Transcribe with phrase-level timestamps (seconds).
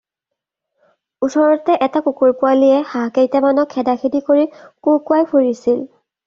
[1.27, 4.49] ওচৰতে এটা কুকুৰ-পোৱালিয়ে হাঁহকেইটামানক খেদাখেদি কৰি
[4.89, 5.87] কুঁ-কুৱাই ফুৰিছিল।